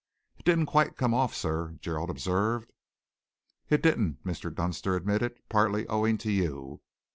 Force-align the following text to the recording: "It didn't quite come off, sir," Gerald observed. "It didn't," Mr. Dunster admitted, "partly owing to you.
"It 0.39 0.45
didn't 0.45 0.65
quite 0.65 0.97
come 0.97 1.13
off, 1.13 1.35
sir," 1.35 1.77
Gerald 1.79 2.09
observed. 2.09 2.73
"It 3.69 3.83
didn't," 3.83 4.23
Mr. 4.25 4.51
Dunster 4.51 4.95
admitted, 4.95 5.37
"partly 5.47 5.87
owing 5.89 6.17
to 6.17 6.31
you. 6.31 6.81